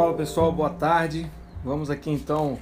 Fala 0.00 0.14
pessoal, 0.14 0.50
boa 0.50 0.70
tarde. 0.70 1.30
Vamos 1.62 1.90
aqui 1.90 2.10
então 2.10 2.58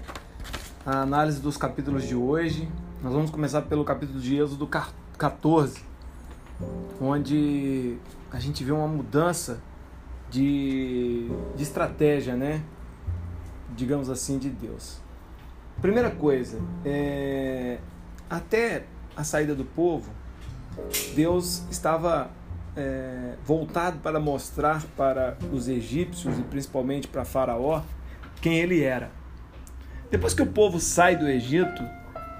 à 0.84 1.02
análise 1.02 1.40
dos 1.40 1.56
capítulos 1.56 2.02
de 2.02 2.16
hoje. 2.16 2.68
Nós 3.00 3.12
vamos 3.12 3.30
começar 3.30 3.62
pelo 3.62 3.84
capítulo 3.84 4.18
de 4.18 4.36
Êxodo 4.36 4.68
14, 5.16 5.80
onde 7.00 7.96
a 8.32 8.40
gente 8.40 8.64
vê 8.64 8.72
uma 8.72 8.88
mudança 8.88 9.62
de, 10.28 11.30
de 11.54 11.62
estratégia, 11.62 12.34
né? 12.34 12.60
Digamos 13.76 14.10
assim, 14.10 14.36
de 14.36 14.50
Deus. 14.50 14.98
Primeira 15.80 16.10
coisa, 16.10 16.60
é, 16.84 17.78
até 18.28 18.84
a 19.16 19.22
saída 19.22 19.54
do 19.54 19.64
povo, 19.64 20.10
Deus 21.14 21.62
estava 21.70 22.32
é, 22.78 23.34
voltado 23.44 23.98
para 23.98 24.20
mostrar 24.20 24.84
para 24.96 25.36
os 25.52 25.68
egípcios 25.68 26.38
e 26.38 26.42
principalmente 26.42 27.08
para 27.08 27.24
Faraó 27.24 27.82
quem 28.40 28.58
ele 28.60 28.82
era. 28.82 29.10
Depois 30.08 30.32
que 30.32 30.42
o 30.42 30.46
povo 30.46 30.78
sai 30.78 31.16
do 31.16 31.28
Egito, 31.28 31.82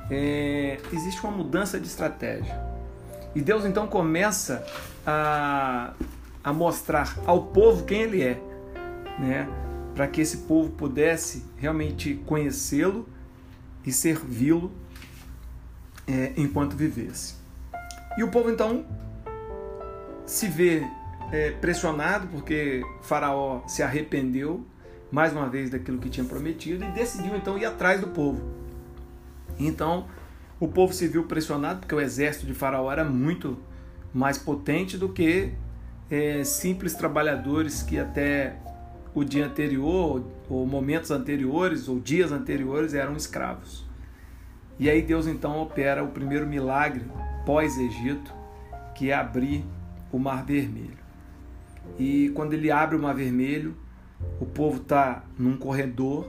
é, 0.08 0.78
existe 0.92 1.20
uma 1.24 1.32
mudança 1.32 1.80
de 1.80 1.88
estratégia. 1.88 2.56
E 3.34 3.42
Deus 3.42 3.64
então 3.64 3.88
começa 3.88 4.64
a, 5.04 5.92
a 6.42 6.52
mostrar 6.52 7.18
ao 7.26 7.46
povo 7.46 7.84
quem 7.84 8.02
ele 8.02 8.22
é, 8.22 8.40
né? 9.18 9.48
para 9.94 10.06
que 10.06 10.20
esse 10.20 10.38
povo 10.38 10.70
pudesse 10.70 11.44
realmente 11.56 12.14
conhecê-lo 12.24 13.08
e 13.84 13.90
servi-lo 13.90 14.70
é, 16.06 16.32
enquanto 16.36 16.76
vivesse. 16.76 17.34
E 18.16 18.22
o 18.22 18.28
povo 18.28 18.50
então 18.50 18.86
se 20.28 20.46
vê 20.46 20.86
é, 21.32 21.52
pressionado 21.52 22.28
porque 22.28 22.82
Faraó 23.02 23.66
se 23.66 23.82
arrependeu 23.82 24.64
mais 25.10 25.32
uma 25.32 25.48
vez 25.48 25.70
daquilo 25.70 25.98
que 25.98 26.10
tinha 26.10 26.26
prometido 26.26 26.84
e 26.84 26.88
decidiu 26.92 27.34
então 27.34 27.56
ir 27.56 27.64
atrás 27.64 28.00
do 28.00 28.08
povo. 28.08 28.42
Então 29.58 30.06
o 30.60 30.68
povo 30.68 30.92
se 30.92 31.08
viu 31.08 31.24
pressionado 31.24 31.80
porque 31.80 31.94
o 31.94 32.00
exército 32.00 32.46
de 32.46 32.52
Faraó 32.52 32.92
era 32.92 33.04
muito 33.04 33.58
mais 34.12 34.36
potente 34.36 34.98
do 34.98 35.08
que 35.08 35.52
é, 36.10 36.44
simples 36.44 36.94
trabalhadores 36.94 37.82
que 37.82 37.98
até 37.98 38.56
o 39.14 39.24
dia 39.24 39.46
anterior, 39.46 40.24
ou 40.48 40.66
momentos 40.66 41.10
anteriores, 41.10 41.88
ou 41.88 41.98
dias 41.98 42.30
anteriores 42.30 42.94
eram 42.94 43.16
escravos. 43.16 43.84
E 44.78 44.88
aí 44.88 45.02
Deus 45.02 45.26
então 45.26 45.58
opera 45.58 46.04
o 46.04 46.08
primeiro 46.08 46.46
milagre 46.46 47.04
pós-Egito, 47.44 48.32
que 48.94 49.10
é 49.10 49.14
abrir 49.14 49.64
o 50.12 50.18
Mar 50.18 50.44
Vermelho. 50.44 50.98
E 51.98 52.30
quando 52.34 52.52
ele 52.52 52.70
abre 52.70 52.96
o 52.96 52.98
Mar 52.98 53.14
Vermelho, 53.14 53.76
o 54.40 54.46
povo 54.46 54.82
está 54.82 55.24
num 55.38 55.56
corredor 55.56 56.28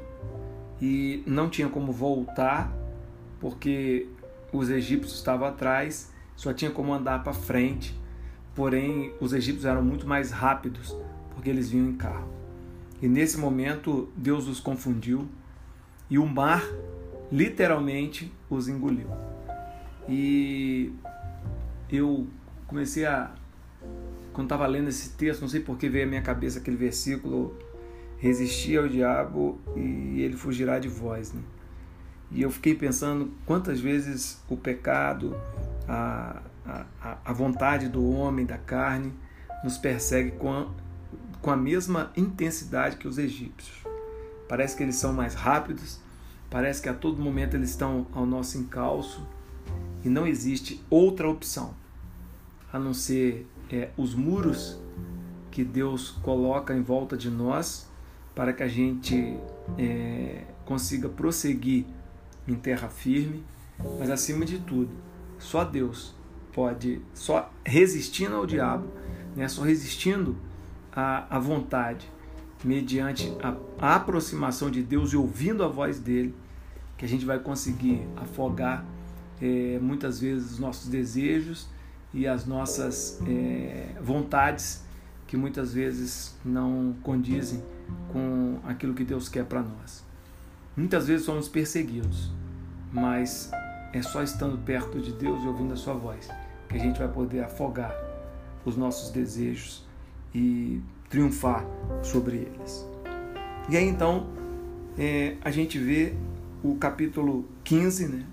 e 0.81 1.23
não 1.25 1.49
tinha 1.49 1.67
como 1.67 1.91
voltar, 1.91 2.71
porque 3.39 4.07
os 4.51 4.69
egípcios 4.69 5.15
estavam 5.15 5.47
atrás, 5.47 6.11
só 6.35 6.53
tinha 6.53 6.71
como 6.71 6.93
andar 6.93 7.23
para 7.23 7.33
frente. 7.33 7.97
Porém, 8.55 9.13
os 9.19 9.33
egípcios 9.33 9.65
eram 9.65 9.83
muito 9.83 10.07
mais 10.07 10.31
rápidos, 10.31 10.95
porque 11.33 11.49
eles 11.49 11.69
vinham 11.69 11.89
em 11.89 11.95
carro. 11.95 12.27
E 13.01 13.07
nesse 13.07 13.37
momento, 13.37 14.09
Deus 14.15 14.47
os 14.47 14.59
confundiu 14.59 15.27
e 16.09 16.17
o 16.17 16.25
mar 16.25 16.63
literalmente 17.31 18.31
os 18.49 18.67
engoliu. 18.67 19.07
E 20.07 20.91
eu 21.89 22.27
comecei 22.67 23.05
a 23.05 23.31
quando 24.33 24.45
estava 24.45 24.65
lendo 24.67 24.89
esse 24.89 25.11
texto, 25.11 25.41
não 25.41 25.47
sei 25.47 25.59
por 25.59 25.77
que 25.77 25.89
veio 25.89 26.05
à 26.05 26.07
minha 26.07 26.21
cabeça 26.21 26.59
aquele 26.59 26.77
versículo: 26.77 27.57
resistir 28.17 28.77
ao 28.77 28.87
diabo 28.87 29.59
e 29.75 30.21
ele 30.21 30.35
fugirá 30.35 30.79
de 30.79 30.87
vós. 30.87 31.33
Né? 31.33 31.41
E 32.31 32.41
eu 32.41 32.51
fiquei 32.51 32.75
pensando 32.75 33.31
quantas 33.45 33.79
vezes 33.79 34.41
o 34.47 34.55
pecado, 34.55 35.35
a, 35.87 36.41
a, 36.65 37.17
a 37.25 37.33
vontade 37.33 37.89
do 37.89 38.07
homem, 38.07 38.45
da 38.45 38.57
carne, 38.57 39.13
nos 39.63 39.77
persegue 39.77 40.31
com 40.31 40.51
a, 40.51 40.67
com 41.41 41.51
a 41.51 41.57
mesma 41.57 42.11
intensidade 42.15 42.97
que 42.97 43.07
os 43.07 43.17
egípcios. 43.17 43.79
Parece 44.47 44.75
que 44.75 44.83
eles 44.83 44.95
são 44.95 45.13
mais 45.13 45.33
rápidos, 45.33 45.99
parece 46.49 46.81
que 46.81 46.89
a 46.89 46.93
todo 46.93 47.21
momento 47.21 47.55
eles 47.55 47.69
estão 47.69 48.07
ao 48.13 48.25
nosso 48.25 48.57
encalço 48.57 49.27
e 50.03 50.09
não 50.09 50.25
existe 50.25 50.83
outra 50.89 51.29
opção 51.29 51.73
a 52.71 52.79
não 52.79 52.93
ser 52.93 53.47
é, 53.71 53.89
os 53.97 54.13
muros 54.13 54.79
que 55.51 55.63
Deus 55.63 56.11
coloca 56.21 56.73
em 56.73 56.81
volta 56.81 57.17
de 57.17 57.29
nós 57.29 57.89
para 58.35 58.53
que 58.53 58.63
a 58.63 58.67
gente 58.67 59.37
é, 59.77 60.43
consiga 60.65 61.09
prosseguir 61.09 61.85
em 62.47 62.55
terra 62.55 62.89
firme, 62.89 63.43
mas 63.99 64.09
acima 64.09 64.45
de 64.45 64.59
tudo, 64.59 64.91
só 65.37 65.63
Deus 65.63 66.13
pode, 66.53 67.01
só 67.13 67.51
resistindo 67.65 68.35
ao 68.35 68.45
diabo, 68.45 68.87
né, 69.35 69.47
só 69.47 69.61
resistindo 69.61 70.35
à, 70.91 71.35
à 71.35 71.39
vontade, 71.39 72.09
mediante 72.63 73.33
a, 73.41 73.55
a 73.77 73.95
aproximação 73.95 74.69
de 74.69 74.81
Deus 74.83 75.13
e 75.13 75.17
ouvindo 75.17 75.63
a 75.63 75.67
voz 75.67 75.99
dele, 75.99 76.35
que 76.97 77.05
a 77.05 77.07
gente 77.07 77.25
vai 77.25 77.39
conseguir 77.39 78.05
afogar 78.17 78.85
é, 79.41 79.79
muitas 79.81 80.19
vezes 80.19 80.53
os 80.53 80.59
nossos 80.59 80.89
desejos 80.89 81.67
e 82.13 82.27
as 82.27 82.45
nossas 82.45 83.19
é, 83.27 83.95
vontades 84.01 84.83
que 85.27 85.37
muitas 85.37 85.73
vezes 85.73 86.35
não 86.43 86.95
condizem 87.03 87.63
com 88.11 88.59
aquilo 88.63 88.93
que 88.93 89.03
Deus 89.03 89.29
quer 89.29 89.45
para 89.45 89.61
nós. 89.61 90.03
Muitas 90.75 91.07
vezes 91.07 91.25
somos 91.25 91.47
perseguidos, 91.47 92.31
mas 92.91 93.51
é 93.93 94.01
só 94.01 94.23
estando 94.23 94.57
perto 94.57 94.99
de 94.99 95.11
Deus 95.11 95.43
e 95.43 95.47
ouvindo 95.47 95.73
a 95.73 95.75
Sua 95.75 95.93
voz 95.93 96.27
que 96.67 96.77
a 96.77 96.79
gente 96.79 96.99
vai 96.99 97.07
poder 97.07 97.43
afogar 97.43 97.93
os 98.63 98.77
nossos 98.77 99.11
desejos 99.11 99.83
e 100.33 100.81
triunfar 101.09 101.65
sobre 102.03 102.37
eles. 102.37 102.87
E 103.67 103.75
aí 103.75 103.87
então 103.87 104.27
é, 104.97 105.35
a 105.43 105.51
gente 105.51 105.79
vê 105.79 106.13
o 106.63 106.75
capítulo 106.75 107.45
15, 107.63 108.07
né? 108.07 108.25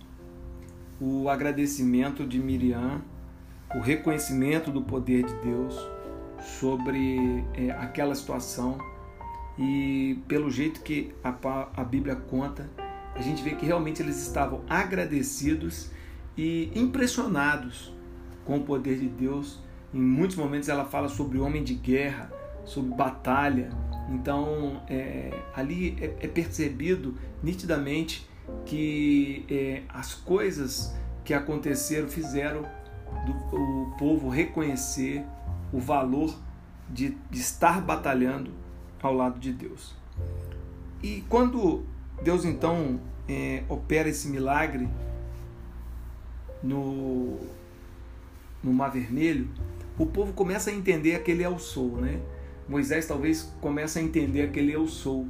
o 1.00 1.28
agradecimento 1.28 2.26
de 2.26 2.38
Miriam 2.38 3.00
o 3.74 3.80
reconhecimento 3.80 4.70
do 4.70 4.82
poder 4.82 5.24
de 5.24 5.34
Deus 5.36 5.74
sobre 6.60 7.44
é, 7.54 7.70
aquela 7.70 8.14
situação 8.14 8.78
e 9.58 10.18
pelo 10.28 10.50
jeito 10.50 10.80
que 10.82 11.14
a, 11.24 11.34
a 11.74 11.84
Bíblia 11.84 12.14
conta, 12.14 12.68
a 13.14 13.22
gente 13.22 13.42
vê 13.42 13.54
que 13.54 13.64
realmente 13.64 14.02
eles 14.02 14.20
estavam 14.20 14.62
agradecidos 14.68 15.90
e 16.36 16.70
impressionados 16.74 17.92
com 18.44 18.58
o 18.58 18.60
poder 18.62 18.98
de 18.98 19.08
Deus. 19.08 19.58
Em 19.92 20.00
muitos 20.00 20.36
momentos 20.36 20.68
ela 20.68 20.84
fala 20.84 21.08
sobre 21.08 21.38
homem 21.38 21.64
de 21.64 21.74
guerra, 21.74 22.30
sobre 22.64 22.94
batalha. 22.94 23.70
Então 24.10 24.82
é, 24.88 25.32
ali 25.54 25.96
é, 26.00 26.26
é, 26.26 26.28
percebido 26.28 27.14
nitidamente 27.42 28.28
que 28.66 29.44
é, 29.50 29.82
as 29.88 30.14
coisas 30.14 30.94
que 31.24 31.32
aconteceram 31.32 32.08
fizeram 32.08 32.64
do 33.26 33.32
o 33.56 33.94
povo 33.98 34.28
reconhecer 34.28 35.24
o 35.72 35.80
valor 35.80 36.34
de, 36.88 37.16
estar 37.32 37.80
batalhando 37.80 38.52
ao 39.02 39.12
lado 39.12 39.38
de 39.38 39.52
Deus. 39.52 39.94
E 41.02 41.24
quando 41.28 41.84
Deus 42.22 42.44
então 42.44 43.00
é, 43.28 43.64
opera 43.68 44.08
esse 44.08 44.28
milagre 44.28 44.88
no, 46.62 47.38
no 48.62 48.72
Mar 48.72 48.90
Vermelho, 48.90 49.48
o 49.98 50.06
povo 50.06 50.32
começa 50.32 50.70
a 50.70 50.72
entender 50.72 51.14
aquele 51.14 51.42
eu 51.42 51.58
sou, 51.58 51.96
né? 51.96 52.20
Moisés 52.68 53.06
talvez 53.06 53.52
começa 53.60 53.98
a 53.98 54.02
entender 54.02 54.42
aquele 54.42 54.72
eu 54.72 54.86
sou 54.86 55.26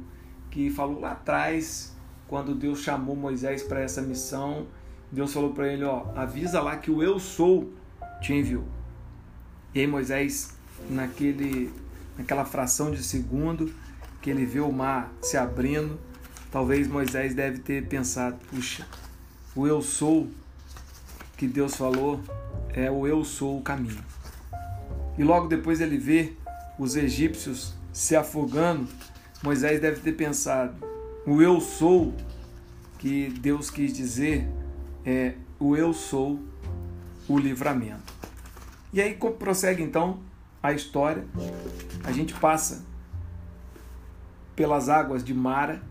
que 0.49 0.69
falou 0.69 0.99
lá 0.99 1.11
atrás, 1.11 1.95
quando 2.27 2.55
Deus 2.55 2.79
chamou 2.79 3.15
Moisés 3.15 3.63
para 3.63 3.81
essa 3.81 4.01
missão, 4.01 4.67
Deus 5.11 5.33
falou 5.33 5.53
para 5.53 5.71
ele, 5.71 5.83
ó, 5.83 6.07
avisa 6.15 6.61
lá 6.61 6.77
que 6.77 6.91
o 6.91 7.01
eu 7.01 7.19
sou 7.19 7.71
te 8.21 8.33
enviou. 8.33 8.65
E 9.73 9.81
aí 9.81 9.87
Moisés, 9.87 10.55
naquele, 10.89 11.71
naquela 12.17 12.45
fração 12.45 12.91
de 12.91 13.03
segundo 13.03 13.73
que 14.21 14.29
ele 14.29 14.45
vê 14.45 14.59
o 14.59 14.71
mar 14.71 15.13
se 15.21 15.37
abrindo, 15.37 15.99
talvez 16.51 16.87
Moisés 16.87 17.33
deve 17.33 17.59
ter 17.59 17.87
pensado, 17.87 18.37
puxa, 18.49 18.85
o 19.55 19.67
eu 19.67 19.81
sou 19.81 20.27
que 21.37 21.47
Deus 21.47 21.75
falou 21.75 22.19
é 22.73 22.89
o 22.89 23.05
eu 23.05 23.23
sou 23.23 23.59
o 23.59 23.61
caminho. 23.61 24.03
E 25.17 25.23
logo 25.23 25.47
depois 25.47 25.81
ele 25.81 25.97
vê 25.97 26.33
os 26.77 26.95
egípcios 26.95 27.73
se 27.91 28.15
afogando, 28.15 28.87
Moisés 29.43 29.79
deve 29.79 29.99
ter 30.01 30.13
pensado, 30.13 30.75
o 31.25 31.41
eu 31.41 31.59
sou 31.59 32.13
que 32.99 33.29
Deus 33.39 33.69
quis 33.69 33.93
dizer 33.93 34.47
é 35.05 35.33
o 35.59 35.75
eu 35.75 35.93
sou 35.93 36.39
o 37.27 37.37
livramento. 37.37 38.13
E 38.93 39.01
aí 39.01 39.15
prossegue 39.15 39.83
então 39.83 40.19
a 40.61 40.71
história. 40.71 41.25
A 42.03 42.11
gente 42.11 42.33
passa 42.33 42.85
pelas 44.55 44.89
águas 44.89 45.23
de 45.23 45.33
Mara, 45.33 45.81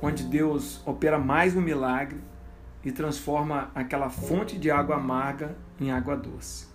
onde 0.00 0.22
Deus 0.22 0.80
opera 0.86 1.18
mais 1.18 1.56
um 1.56 1.60
milagre 1.60 2.20
e 2.84 2.92
transforma 2.92 3.70
aquela 3.74 4.08
fonte 4.08 4.56
de 4.58 4.70
água 4.70 4.96
amarga 4.96 5.56
em 5.80 5.90
água 5.90 6.16
doce. 6.16 6.68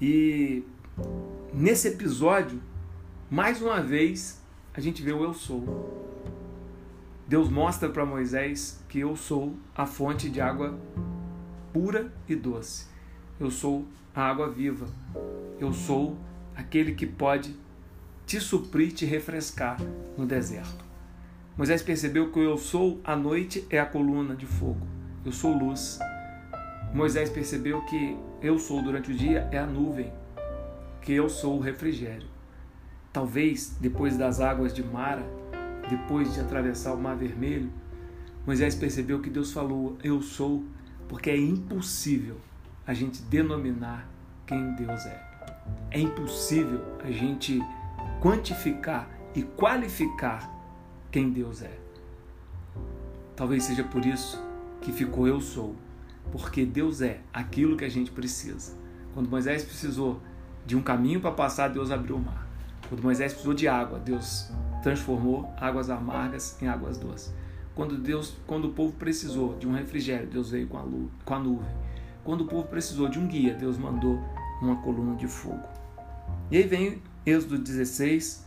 E 0.00 0.64
nesse 1.52 1.88
episódio, 1.88 2.60
mais 3.30 3.60
uma 3.60 3.82
vez, 3.82 4.40
a 4.72 4.80
gente 4.80 5.02
vê 5.02 5.12
o 5.12 5.24
eu 5.24 5.34
sou. 5.34 6.08
Deus 7.26 7.50
mostra 7.50 7.90
para 7.90 8.06
Moisés 8.06 8.82
que 8.88 9.00
eu 9.00 9.14
sou 9.14 9.54
a 9.76 9.84
fonte 9.84 10.30
de 10.30 10.40
água 10.40 10.78
pura 11.78 12.12
e 12.28 12.34
doce. 12.34 12.86
Eu 13.38 13.52
sou 13.52 13.86
a 14.12 14.22
água 14.22 14.50
viva. 14.50 14.88
Eu 15.60 15.72
sou 15.72 16.18
aquele 16.56 16.92
que 16.92 17.06
pode 17.06 17.54
te 18.26 18.40
suprir, 18.40 18.90
te 18.92 19.06
refrescar 19.06 19.78
no 20.16 20.26
deserto. 20.26 20.84
Moisés 21.56 21.80
percebeu 21.80 22.32
que 22.32 22.40
eu 22.40 22.58
sou 22.58 23.00
a 23.04 23.14
noite 23.14 23.64
é 23.70 23.78
a 23.78 23.86
coluna 23.86 24.34
de 24.34 24.44
fogo. 24.44 24.84
Eu 25.24 25.30
sou 25.30 25.56
luz. 25.56 26.00
Moisés 26.92 27.30
percebeu 27.30 27.80
que 27.82 28.16
eu 28.42 28.58
sou 28.58 28.82
durante 28.82 29.12
o 29.12 29.14
dia 29.14 29.48
é 29.52 29.58
a 29.58 29.66
nuvem, 29.66 30.12
que 31.00 31.12
eu 31.12 31.28
sou 31.28 31.58
o 31.58 31.60
refrigério. 31.60 32.26
Talvez 33.12 33.76
depois 33.80 34.16
das 34.16 34.40
águas 34.40 34.74
de 34.74 34.82
Mara, 34.82 35.24
depois 35.88 36.34
de 36.34 36.40
atravessar 36.40 36.92
o 36.94 37.00
Mar 37.00 37.16
Vermelho, 37.16 37.70
Moisés 38.44 38.74
percebeu 38.74 39.20
que 39.20 39.30
Deus 39.30 39.52
falou: 39.52 39.96
Eu 40.02 40.20
sou, 40.20 40.64
porque 41.08 41.30
é 41.30 41.36
impossível 41.36 42.36
a 42.86 42.94
gente 42.94 43.22
denominar 43.22 44.08
quem 44.46 44.74
Deus 44.74 45.06
é. 45.06 45.28
É 45.90 46.00
impossível 46.00 46.82
a 47.02 47.10
gente 47.10 47.60
quantificar 48.20 49.08
e 49.34 49.42
qualificar 49.42 50.50
quem 51.10 51.30
Deus 51.30 51.62
é. 51.62 51.78
Talvez 53.36 53.64
seja 53.64 53.84
por 53.84 54.04
isso 54.04 54.42
que 54.80 54.92
ficou 54.92 55.26
eu 55.26 55.40
sou, 55.40 55.76
porque 56.30 56.64
Deus 56.64 57.00
é 57.00 57.20
aquilo 57.32 57.76
que 57.76 57.84
a 57.84 57.88
gente 57.88 58.10
precisa. 58.10 58.76
Quando 59.14 59.28
Moisés 59.28 59.64
precisou 59.64 60.20
de 60.66 60.76
um 60.76 60.82
caminho 60.82 61.20
para 61.20 61.32
passar, 61.32 61.68
Deus 61.68 61.90
abriu 61.90 62.16
o 62.16 62.20
mar. 62.20 62.46
Quando 62.88 63.02
Moisés 63.02 63.32
precisou 63.32 63.54
de 63.54 63.68
água, 63.68 63.98
Deus 63.98 64.50
transformou 64.82 65.52
águas 65.58 65.90
amargas 65.90 66.60
em 66.62 66.68
águas 66.68 66.98
doces. 66.98 67.32
Quando 67.78 67.96
Deus, 67.96 68.34
quando 68.44 68.64
o 68.64 68.72
povo 68.72 68.92
precisou 68.94 69.56
de 69.56 69.64
um 69.64 69.72
refrigério, 69.72 70.26
Deus 70.26 70.50
veio 70.50 70.66
com 70.66 70.78
a, 70.78 70.84
com 71.24 71.34
a 71.34 71.38
nuvem. 71.38 71.70
Quando 72.24 72.40
o 72.40 72.44
povo 72.44 72.66
precisou 72.66 73.08
de 73.08 73.20
um 73.20 73.28
guia, 73.28 73.54
Deus 73.54 73.78
mandou 73.78 74.18
uma 74.60 74.82
coluna 74.82 75.14
de 75.14 75.28
fogo. 75.28 75.62
E 76.50 76.56
aí 76.56 76.64
vem 76.64 77.00
Êxodo 77.24 77.56
16, 77.56 78.44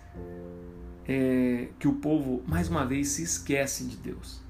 é, 1.07 1.69
que 1.79 1.87
o 1.87 1.93
povo 1.93 2.43
mais 2.45 2.67
uma 2.67 2.85
vez 2.85 3.07
se 3.07 3.23
esquece 3.23 3.85
de 3.85 3.95
Deus. 3.95 4.41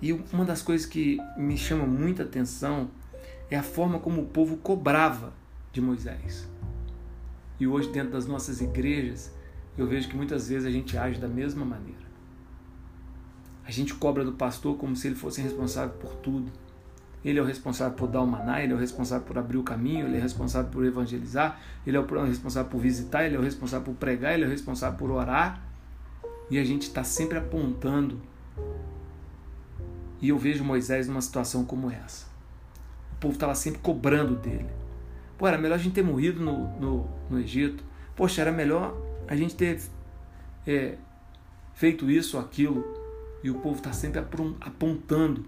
E 0.00 0.12
uma 0.12 0.44
das 0.44 0.60
coisas 0.60 0.84
que 0.84 1.18
me 1.36 1.56
chama 1.56 1.86
muita 1.86 2.24
atenção 2.24 2.90
é 3.48 3.56
a 3.56 3.62
forma 3.62 4.00
como 4.00 4.22
o 4.22 4.26
povo 4.26 4.56
cobrava 4.56 5.32
de 5.72 5.80
Moisés. 5.80 6.50
E 7.60 7.66
hoje, 7.68 7.92
dentro 7.92 8.10
das 8.10 8.26
nossas 8.26 8.60
igrejas, 8.60 9.32
eu 9.78 9.86
vejo 9.86 10.08
que 10.08 10.16
muitas 10.16 10.48
vezes 10.48 10.66
a 10.66 10.70
gente 10.72 10.98
age 10.98 11.20
da 11.20 11.28
mesma 11.28 11.64
maneira. 11.64 12.11
A 13.64 13.70
gente 13.70 13.94
cobra 13.94 14.24
do 14.24 14.32
pastor 14.32 14.76
como 14.76 14.96
se 14.96 15.06
ele 15.06 15.14
fosse 15.14 15.40
responsável 15.40 15.94
por 15.94 16.14
tudo. 16.16 16.50
Ele 17.24 17.38
é 17.38 17.42
o 17.42 17.44
responsável 17.44 17.96
por 17.96 18.08
dar 18.08 18.20
o 18.20 18.26
maná, 18.26 18.62
ele 18.62 18.72
é 18.72 18.76
o 18.76 18.78
responsável 18.78 19.24
por 19.24 19.38
abrir 19.38 19.56
o 19.56 19.62
caminho, 19.62 20.06
ele 20.06 20.16
é 20.16 20.20
responsável 20.20 20.70
por 20.70 20.84
evangelizar, 20.84 21.60
ele 21.86 21.96
é 21.96 22.00
o 22.00 22.24
responsável 22.24 22.68
por 22.68 22.80
visitar, 22.80 23.24
ele 23.24 23.36
é 23.36 23.38
o 23.38 23.42
responsável 23.42 23.84
por 23.84 23.94
pregar, 23.94 24.34
ele 24.34 24.42
é 24.42 24.46
o 24.46 24.50
responsável 24.50 24.98
por 24.98 25.10
orar. 25.10 25.62
E 26.50 26.58
a 26.58 26.64
gente 26.64 26.82
está 26.82 27.04
sempre 27.04 27.38
apontando. 27.38 28.20
E 30.20 30.28
eu 30.28 30.38
vejo 30.38 30.64
Moisés 30.64 31.06
numa 31.06 31.20
situação 31.20 31.64
como 31.64 31.90
essa. 31.90 32.26
O 33.12 33.16
povo 33.20 33.34
estava 33.34 33.54
sempre 33.54 33.80
cobrando 33.80 34.34
dele. 34.36 34.68
Pô, 35.38 35.46
era 35.46 35.58
melhor 35.58 35.76
a 35.76 35.78
gente 35.78 35.94
ter 35.94 36.02
morrido 36.02 36.40
no, 36.40 36.68
no, 36.78 37.08
no 37.30 37.38
Egito. 37.40 37.84
Poxa, 38.14 38.40
era 38.40 38.52
melhor 38.52 38.96
a 39.26 39.34
gente 39.34 39.54
ter 39.54 39.80
é, 40.66 40.96
feito 41.74 42.10
isso 42.10 42.36
ou 42.36 42.42
aquilo. 42.42 42.91
E 43.42 43.50
o 43.50 43.54
povo 43.54 43.78
está 43.78 43.92
sempre 43.92 44.20
apontando 44.60 45.44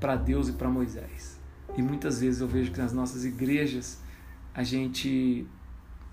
para 0.00 0.16
Deus 0.16 0.48
e 0.48 0.52
para 0.52 0.68
Moisés. 0.68 1.40
E 1.76 1.82
muitas 1.82 2.20
vezes 2.20 2.40
eu 2.40 2.48
vejo 2.48 2.70
que 2.70 2.78
nas 2.78 2.92
nossas 2.92 3.24
igrejas 3.24 4.00
a 4.54 4.62
gente 4.62 5.46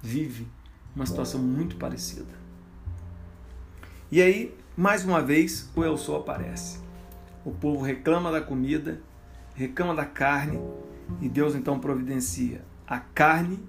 vive 0.01 0.47
uma 0.95 1.05
situação 1.05 1.39
muito 1.39 1.75
parecida. 1.75 2.41
E 4.11 4.21
aí, 4.21 4.57
mais 4.75 5.05
uma 5.05 5.21
vez, 5.21 5.69
o 5.75 5.83
eu 5.83 5.97
sou 5.97 6.17
aparece. 6.17 6.79
O 7.45 7.51
povo 7.51 7.83
reclama 7.83 8.31
da 8.31 8.41
comida, 8.41 8.99
reclama 9.53 9.95
da 9.95 10.05
carne, 10.05 10.59
e 11.21 11.29
Deus 11.29 11.55
então 11.55 11.79
providencia 11.79 12.63
a 12.87 12.99
carne 12.99 13.59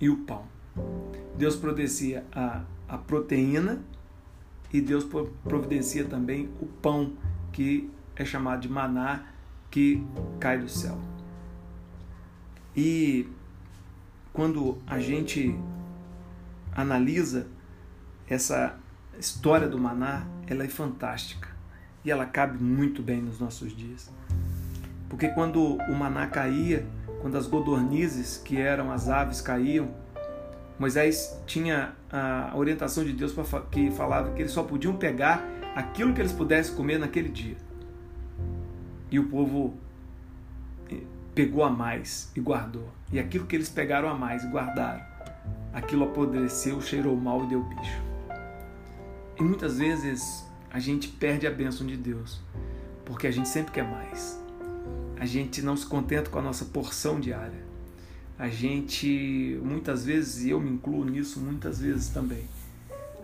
e 0.00 0.08
o 0.08 0.18
pão. 0.18 0.44
Deus 1.36 1.56
providencia 1.56 2.24
a, 2.32 2.62
a 2.88 2.98
proteína 2.98 3.82
e 4.72 4.80
Deus 4.80 5.06
providencia 5.44 6.04
também 6.04 6.48
o 6.60 6.66
pão, 6.66 7.12
que 7.52 7.90
é 8.14 8.24
chamado 8.24 8.60
de 8.60 8.68
maná, 8.68 9.24
que 9.70 10.04
cai 10.38 10.58
do 10.58 10.68
céu. 10.68 10.98
E 12.76 13.28
quando 14.32 14.78
a 14.86 15.00
gente 15.00 15.58
analisa 16.72 17.46
essa 18.28 18.78
história 19.18 19.68
do 19.68 19.78
maná, 19.78 20.26
ela 20.46 20.64
é 20.64 20.68
fantástica 20.68 21.48
e 22.04 22.10
ela 22.10 22.24
cabe 22.24 22.62
muito 22.62 23.02
bem 23.02 23.20
nos 23.20 23.40
nossos 23.40 23.74
dias. 23.74 24.10
Porque 25.08 25.28
quando 25.28 25.74
o 25.76 25.94
maná 25.94 26.26
caía, 26.26 26.86
quando 27.20 27.36
as 27.36 27.46
godornizes, 27.46 28.36
que 28.36 28.56
eram 28.58 28.92
as 28.92 29.08
aves, 29.08 29.40
caíam, 29.40 29.90
Moisés 30.78 31.40
tinha 31.46 31.92
a 32.10 32.52
orientação 32.54 33.04
de 33.04 33.12
Deus 33.12 33.34
que 33.70 33.90
falava 33.90 34.32
que 34.32 34.42
eles 34.42 34.52
só 34.52 34.62
podiam 34.62 34.96
pegar 34.96 35.44
aquilo 35.74 36.14
que 36.14 36.20
eles 36.20 36.32
pudessem 36.32 36.74
comer 36.74 36.98
naquele 36.98 37.28
dia. 37.28 37.56
E 39.10 39.18
o 39.18 39.28
povo 39.28 39.74
eh, 40.90 41.00
pegou 41.34 41.64
a 41.64 41.70
mais 41.70 42.30
e 42.36 42.40
guardou. 42.40 42.88
E 43.10 43.18
aquilo 43.18 43.46
que 43.46 43.56
eles 43.56 43.68
pegaram 43.68 44.08
a 44.08 44.14
mais 44.14 44.44
e 44.44 44.48
guardaram, 44.48 45.02
aquilo 45.72 46.04
apodreceu, 46.04 46.80
cheirou 46.80 47.16
mal 47.16 47.44
e 47.44 47.48
deu 47.48 47.62
bicho. 47.62 48.02
E 49.38 49.42
muitas 49.42 49.78
vezes 49.78 50.46
a 50.70 50.78
gente 50.78 51.08
perde 51.08 51.46
a 51.46 51.50
bênção 51.50 51.86
de 51.86 51.96
Deus, 51.96 52.40
porque 53.04 53.26
a 53.26 53.30
gente 53.30 53.48
sempre 53.48 53.72
quer 53.72 53.84
mais 53.84 54.38
a 55.20 55.26
gente 55.26 55.62
não 55.62 55.76
se 55.76 55.84
contenta 55.84 56.30
com 56.30 56.38
a 56.38 56.42
nossa 56.42 56.64
porção 56.64 57.18
diária. 57.18 57.67
A 58.38 58.48
gente, 58.48 59.58
muitas 59.62 60.04
vezes, 60.04 60.44
e 60.44 60.50
eu 60.50 60.60
me 60.60 60.70
incluo 60.70 61.04
nisso 61.04 61.40
muitas 61.40 61.80
vezes 61.80 62.08
também, 62.08 62.44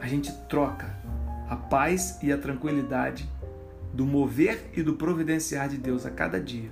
a 0.00 0.06
gente 0.06 0.32
troca 0.48 0.94
a 1.48 1.54
paz 1.54 2.18
e 2.22 2.32
a 2.32 2.38
tranquilidade 2.38 3.28
do 3.92 4.04
mover 4.04 4.70
e 4.74 4.82
do 4.82 4.94
providenciar 4.94 5.68
de 5.68 5.78
Deus 5.78 6.04
a 6.04 6.10
cada 6.10 6.40
dia, 6.40 6.70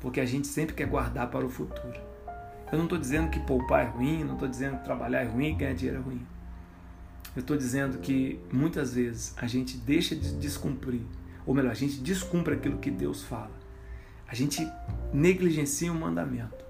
porque 0.00 0.20
a 0.20 0.24
gente 0.24 0.46
sempre 0.46 0.74
quer 0.74 0.86
guardar 0.86 1.28
para 1.28 1.44
o 1.44 1.50
futuro. 1.50 2.00
Eu 2.70 2.78
não 2.78 2.84
estou 2.84 2.98
dizendo 2.98 3.30
que 3.30 3.40
poupar 3.40 3.84
é 3.84 3.88
ruim, 3.88 4.22
não 4.24 4.34
estou 4.34 4.48
dizendo 4.48 4.78
que 4.78 4.84
trabalhar 4.84 5.22
é 5.22 5.26
ruim, 5.26 5.56
ganhar 5.56 5.74
dinheiro 5.74 5.98
é 5.98 6.02
ruim. 6.02 6.26
Eu 7.34 7.40
estou 7.40 7.56
dizendo 7.56 7.98
que 7.98 8.38
muitas 8.52 8.94
vezes 8.94 9.34
a 9.36 9.46
gente 9.46 9.76
deixa 9.76 10.14
de 10.14 10.34
descumprir, 10.36 11.02
ou 11.44 11.54
melhor, 11.54 11.72
a 11.72 11.74
gente 11.74 11.98
descumpre 11.98 12.54
aquilo 12.54 12.78
que 12.78 12.90
Deus 12.90 13.24
fala 13.24 13.62
a 14.32 14.34
gente 14.34 14.66
negligencia 15.12 15.92
o 15.92 15.94
mandamento, 15.94 16.64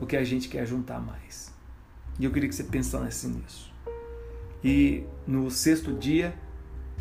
porque 0.00 0.16
a 0.16 0.24
gente 0.24 0.48
quer 0.48 0.66
juntar 0.66 0.98
mais. 0.98 1.54
E 2.18 2.24
eu 2.24 2.32
queria 2.32 2.48
que 2.48 2.54
você 2.54 2.64
pensasse 2.64 3.28
nisso. 3.28 3.72
E 4.64 5.04
no 5.26 5.50
sexto 5.50 5.92
dia, 5.92 6.34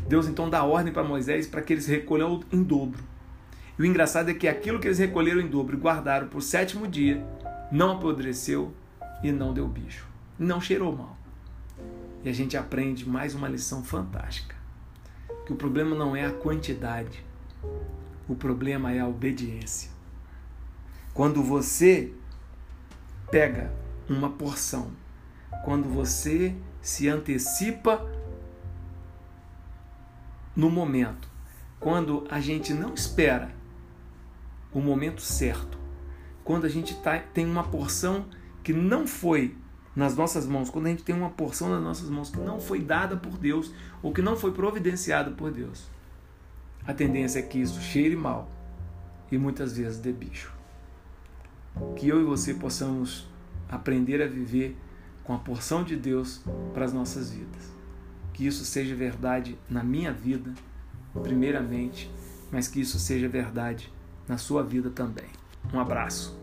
Deus 0.07 0.27
então 0.27 0.49
dá 0.49 0.63
ordem 0.63 0.91
para 0.91 1.03
Moisés 1.03 1.47
para 1.47 1.61
que 1.61 1.73
eles 1.73 1.87
recolham 1.87 2.41
em 2.51 2.61
dobro. 2.61 3.01
E 3.77 3.81
o 3.81 3.85
engraçado 3.85 4.29
é 4.29 4.33
que 4.33 4.49
aquilo 4.49 4.79
que 4.79 4.87
eles 4.87 4.99
recolheram 4.99 5.39
em 5.39 5.47
dobro 5.47 5.77
e 5.77 5.79
guardaram 5.79 6.27
para 6.27 6.37
o 6.37 6.41
sétimo 6.41 6.85
dia 6.87 7.25
não 7.71 7.93
apodreceu 7.93 8.73
e 9.23 9.31
não 9.31 9.53
deu 9.53 9.67
bicho, 9.67 10.05
não 10.37 10.59
cheirou 10.59 10.95
mal. 10.95 11.17
E 12.21 12.27
a 12.27 12.33
gente 12.33 12.57
aprende 12.57 13.07
mais 13.07 13.33
uma 13.33 13.47
lição 13.47 13.81
fantástica: 13.81 14.55
que 15.45 15.53
o 15.53 15.55
problema 15.55 15.95
não 15.95 16.15
é 16.15 16.25
a 16.25 16.33
quantidade, 16.33 17.23
o 18.27 18.35
problema 18.35 18.91
é 18.91 18.99
a 18.99 19.07
obediência. 19.07 19.89
Quando 21.13 21.41
você 21.41 22.13
pega 23.31 23.71
uma 24.07 24.29
porção, 24.29 24.91
quando 25.63 25.87
você 25.87 26.55
se 26.81 27.07
antecipa 27.07 28.09
no 30.55 30.69
momento, 30.69 31.29
quando 31.79 32.25
a 32.29 32.39
gente 32.39 32.73
não 32.73 32.93
espera 32.93 33.51
o 34.73 34.79
momento 34.79 35.21
certo, 35.21 35.77
quando 36.43 36.65
a 36.65 36.69
gente 36.69 36.95
tá, 37.01 37.19
tem 37.19 37.45
uma 37.45 37.63
porção 37.63 38.25
que 38.63 38.73
não 38.73 39.07
foi 39.07 39.55
nas 39.95 40.15
nossas 40.15 40.45
mãos, 40.45 40.69
quando 40.69 40.87
a 40.87 40.89
gente 40.89 41.03
tem 41.03 41.15
uma 41.15 41.29
porção 41.29 41.69
nas 41.69 41.81
nossas 41.81 42.09
mãos 42.09 42.29
que 42.29 42.39
não 42.39 42.59
foi 42.59 42.79
dada 42.79 43.15
por 43.15 43.37
Deus 43.37 43.71
ou 44.01 44.13
que 44.13 44.21
não 44.21 44.35
foi 44.35 44.51
providenciada 44.51 45.31
por 45.31 45.51
Deus, 45.51 45.87
a 46.85 46.93
tendência 46.93 47.39
é 47.39 47.43
que 47.43 47.59
isso 47.59 47.79
cheire 47.81 48.15
mal 48.15 48.49
e 49.31 49.37
muitas 49.37 49.77
vezes 49.77 49.99
dê 49.99 50.11
bicho. 50.11 50.58
Que 51.95 52.07
eu 52.07 52.21
e 52.21 52.23
você 52.23 52.53
possamos 52.53 53.27
aprender 53.69 54.21
a 54.21 54.27
viver 54.27 54.75
com 55.23 55.33
a 55.33 55.37
porção 55.37 55.83
de 55.83 55.95
Deus 55.95 56.41
para 56.73 56.85
as 56.85 56.93
nossas 56.93 57.31
vidas. 57.31 57.71
Que 58.33 58.47
isso 58.47 58.65
seja 58.65 58.95
verdade 58.95 59.57
na 59.69 59.83
minha 59.83 60.11
vida, 60.11 60.53
primeiramente, 61.21 62.09
mas 62.51 62.67
que 62.67 62.81
isso 62.81 62.99
seja 62.99 63.27
verdade 63.27 63.91
na 64.27 64.37
sua 64.37 64.63
vida 64.63 64.89
também. 64.89 65.27
Um 65.73 65.79
abraço. 65.79 66.39